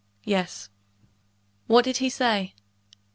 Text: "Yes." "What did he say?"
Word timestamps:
"Yes." 0.23 0.67
"What 1.67 1.85
did 1.85 1.97
he 1.97 2.09
say?" 2.09 2.55